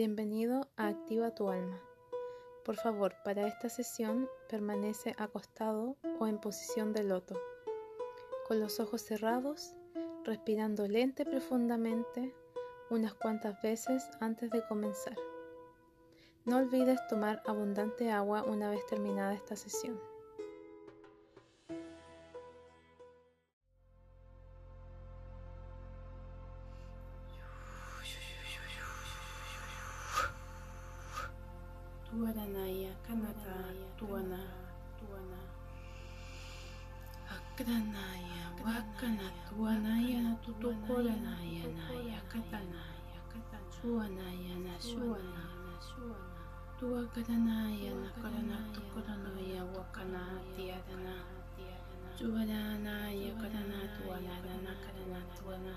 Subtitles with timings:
[0.00, 1.82] Bienvenido a Activa tu alma.
[2.64, 7.34] Por favor, para esta sesión permanece acostado o en posición de loto,
[8.46, 9.74] con los ojos cerrados,
[10.22, 12.32] respirando lente profundamente
[12.90, 15.16] unas cuantas veces antes de comenzar.
[16.44, 20.00] No olvides tomar abundante agua una vez terminada esta sesión.
[37.58, 43.18] Wakranaya, Wakana Tuanaya Tutukoranaya Naya Katanaya
[43.74, 45.42] Suanaya na Suana
[46.78, 51.18] Tuakaranaya Nakarana Tukoranoya Wakana Tiadana
[52.14, 55.74] Suaranaya Karana Tuana Nakarana Tuana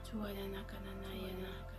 [0.00, 1.70] Suarana Karanaya Nakarana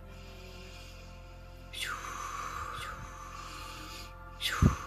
[4.38, 4.81] 柔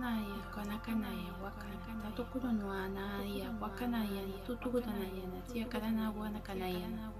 [0.00, 1.28] ないやかなかない。
[1.28, 3.38] やわかなたところのあない。
[3.38, 4.16] やわかない。
[4.16, 5.12] やとところない。
[5.12, 6.72] やなつやからなわなかない。
[6.72, 7.12] やな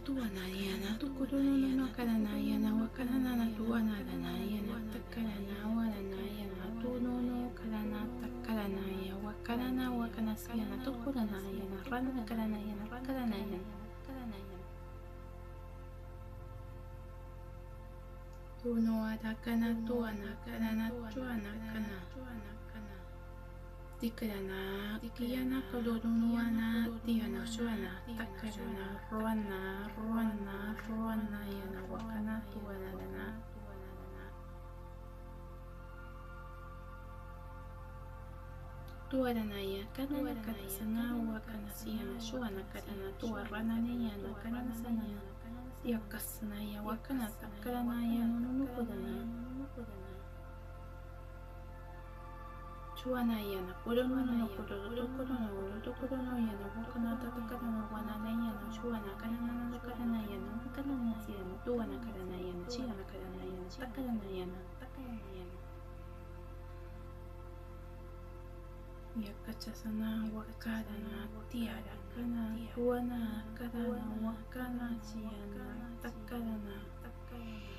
[0.00, 13.80] とは何やなところの中から何やなわからななとはなら何やなったからなわらなんやなとののからなったからなんやわからなわからすやなところなんやなわらからなんやなわからなんやな
[18.62, 22.10] とのあだかなとはなからなとはなかな。
[24.00, 26.69] でからな、できやなかどのはな。
[27.04, 33.24] Diana, Joanna, Takajana, Ruana, Ruana, Ruana, Yana, Wakana, Iwanadana.
[39.10, 45.02] Tuaranaya, Kanana, Kanasana, Wakana Siana, Shuana, Karana, Tuarana, Yana, Karana sana
[45.84, 49.12] Yakasanaya, Wakana, Takaranaya, Nunukudana,
[49.58, 50.19] Nukudana.
[53.02, 54.02] Puro,
[56.36, 65.58] Yana, Wakana, Tatakana, Wanayana, Chuana, Kanana, Karanayana, Kanayana, Tuana Karanayana, Chiana Karanayana, Takaranayana, Takaranayana.
[69.16, 71.18] Yakachasana, Wakarana,
[71.50, 72.44] Tiara, Kana,
[72.76, 73.22] Tuana,
[73.56, 75.66] Karana, Wakana, Chiana,
[76.02, 77.76] Takarana, Takarana.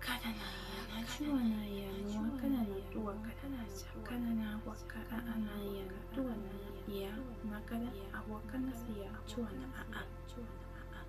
[0.00, 3.60] Karanayana, Chuanayana, Wakarana, Tuwaka tana
[4.08, 5.84] kana na waka a anaya
[6.14, 7.12] tuwa na ya
[7.44, 10.02] makana a waka na siya tuwa na a a.
[10.24, 11.04] Tuwa na a a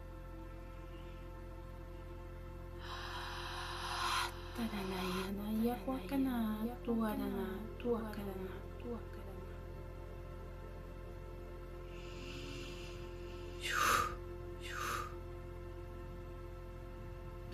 [4.58, 6.18] tana na ya na ya waka
[6.84, 8.52] tuwa na tuwa kana na
[8.84, 9.17] tuwa kana.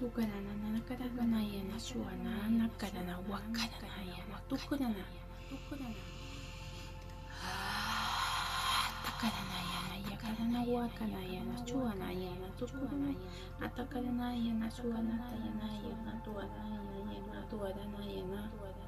[0.04, 0.60] Tuakarana, Tuakarana.
[0.60, 5.06] Tukarana, Nakarana, Yana, Shuana, Nakarana, Wakarana, Yana, Tukurana,
[5.50, 6.04] Tukurana.
[9.04, 13.16] Takarana, Yana, Yakarana, Wakana, Yana, Chuana, Yana, Tukurana,
[13.62, 16.64] Atakarana, Yana, Shuana, Tayana, Yana, Tuana,
[17.00, 18.83] Yana, Tuarana, Yana, Tuarana, Yana.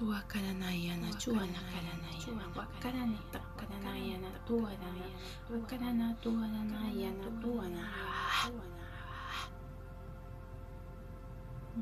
[0.00, 5.04] Tua karana yana chuana karana yana wakarana takarana yana tuarana
[5.52, 7.84] wakarana tuarana yana tuana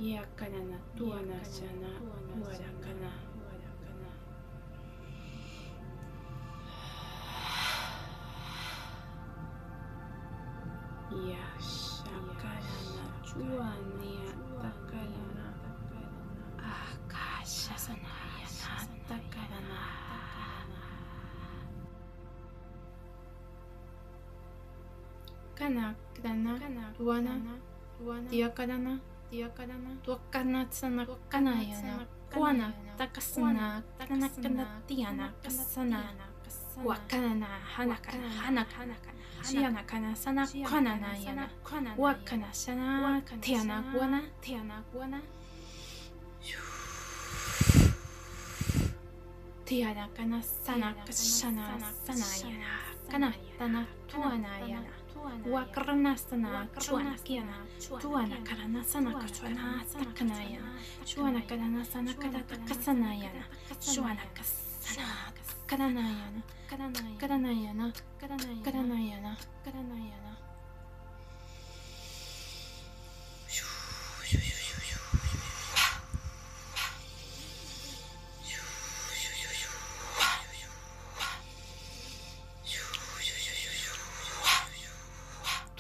[0.01, 3.11] ya karana tuana shana warakana warakana
[25.59, 26.53] kana krana
[26.97, 27.33] tuana
[28.31, 28.93] tiakarana
[29.31, 35.99] tiakarana tuakana tsana kana yana kuana takasana kana kana tiana kasana
[36.85, 38.95] wakarana hanakana hanakana
[39.43, 40.95] shiana kana sana kana
[41.27, 41.49] yana
[41.99, 45.21] wakana sana tiana guana tiana guana
[49.65, 51.65] tiada kana sana kasana
[52.07, 52.71] sana yana
[53.11, 54.91] kana tana tuana yana
[55.47, 57.55] وقرناستنا شوانكينا
[58.03, 59.83] شوانا كرناسنا كشوانا
[60.15, 60.63] تكنايا
[61.05, 63.33] شوانا كرناسنا كدا تكسنايا
[63.81, 65.07] شوانا كسنا
[65.69, 67.93] كدنايا كدنايا كدنايا
[68.65, 69.35] كدنايا
[69.67, 70.35] كدنايا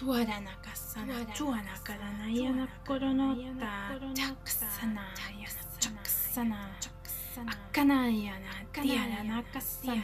[0.08, 3.72] Tuaranagasana, Tuanakadana, Yanakoronotta,
[4.16, 5.04] Chaksana,
[5.78, 6.56] Chaksana,
[7.52, 10.02] Akanayana, Diaranakasana,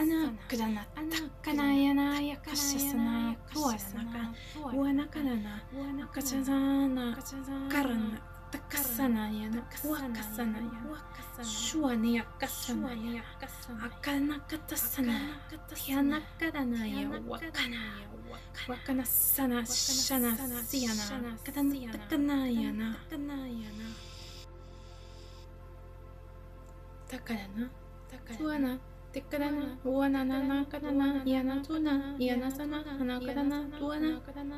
[0.00, 0.82] Anakadana,
[1.12, 4.32] Takanayana, Yakashasana, Tuaranaka,
[4.72, 5.60] Uanakadana,
[6.04, 7.14] Akachazana,
[7.68, 8.18] Karana,
[8.54, 13.22] وتكسنا يا وكسنا يا شواني كسنا يا
[13.84, 15.18] أكلنا كتسنا
[15.88, 17.82] يانا كدنا يا وكنا
[18.68, 22.94] وكنا سنا شنا سينا كدنا تكنا يانا
[27.10, 27.70] だからな
[28.10, 28.78] だからな
[29.14, 34.08] テッカダナ、ウアナナナカダナ、イアナトナ、イアナサナ、ハナカダナ、トアナ、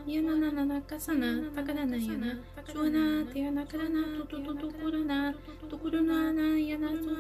[0.07, 2.33] イアナナナナカサナ、タカダナイアナ、
[2.67, 5.35] チュアナ、テアナカダナ、トトトトコロナ、
[5.69, 7.13] トコロナナ、イアナトトト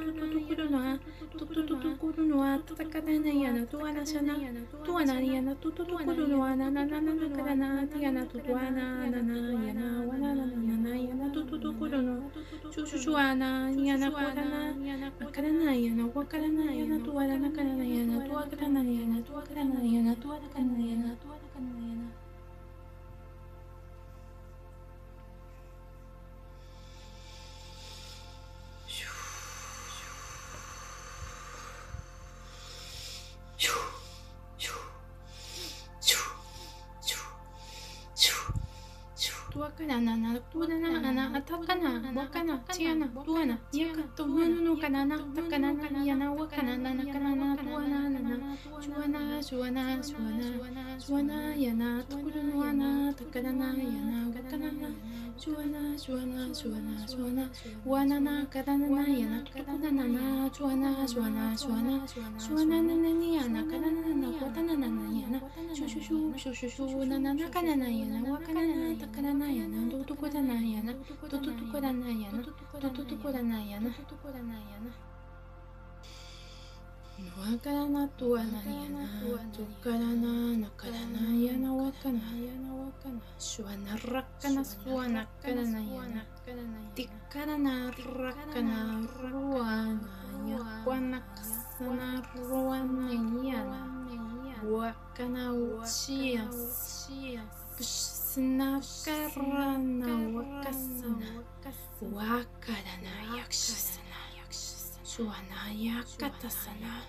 [0.49, 0.99] コロナ、
[1.37, 4.35] トトトトコロナ、タカダナイアナ、トアナシャナ、
[4.83, 10.76] トアナイアナ、トトトコロナ、ナナナナカダナ、ティアナトトアナ、ナナイアナ、ワナナナナ。
[12.73, 14.75] シュシュアナニアナコダナ
[15.25, 21.96] わからないやなわからないやなとわらなからないやなとわからないやなとわからないやなとわらからないやなとわらからないやな
[39.87, 48.56] なななとななななあたかなわかなちやなとわなやかとむぬのかななたかななやなわかなななかななとわななな
[49.37, 54.89] なしゅわなしゅわなしゅわなやなところのわなたからなやなわからな
[55.37, 57.51] しわなしわなしわなしわな
[57.85, 62.17] わななからななやなとこなななしわなしわなしわなし
[62.51, 65.39] わなななにやなからななわたななやな
[65.75, 70.95] しゅしゅしゅしゅしゅなななからなやなわからなたからなやなどとこだなやな
[71.29, 75.16] どととこだなやなどととこだなやなどとこだなやな
[77.19, 79.07] わからなとは何やな
[79.51, 86.27] とからななからなやなわかなやなわかなしわならかなすわなからなやな
[86.95, 89.01] てからならかな
[89.33, 90.01] ろわな
[90.47, 93.11] やわなくさなろわな
[93.49, 97.11] やなわかなうちやす
[97.79, 99.11] くしなか
[99.41, 101.17] らなわかすな
[102.15, 104.06] わからなやくしすな
[105.17, 105.73] Juana
[106.21, 107.01] kata sana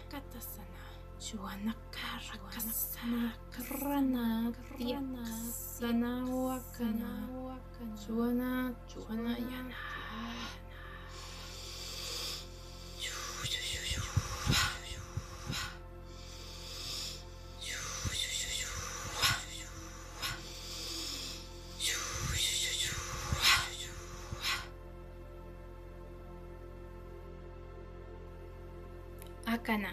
[1.20, 7.28] Juana karakasana karana tiana sana wakana.
[8.08, 9.76] Juana Juana yana.
[29.68, 29.92] Kana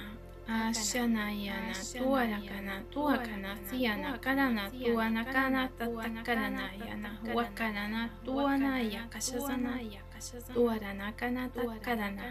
[2.93, 9.73] tua kana siana karana tuana kana tatakarana yana wakarana tuana yakashazana
[10.54, 12.23] tuarana kana takarana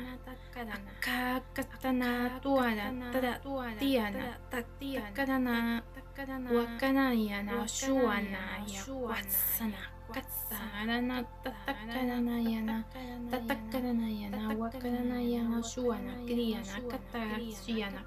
[1.01, 2.09] kakatana
[2.39, 3.33] tuara tara
[3.79, 5.81] tiana tatakarana
[6.55, 9.81] wakana yana shuana yakwasana
[10.13, 12.52] katsarana tatakarana yana
[15.75, 18.01] شوانا كريانا كتايا شيانا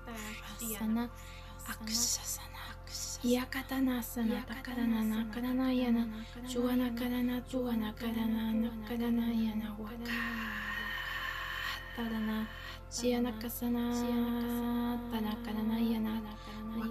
[0.78, 1.10] سنا
[1.72, 2.46] أكشسنا
[3.24, 6.06] いやかたなさなたからななからなやな、
[6.48, 9.94] ちゅわなからなちゅわなからななからなやなわか
[11.96, 12.46] ただな、
[12.88, 13.90] しやなかさな
[15.10, 16.20] たなからなやな、わ